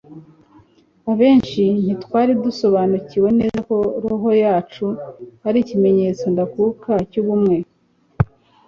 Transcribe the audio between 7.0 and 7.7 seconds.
cy'ubumwe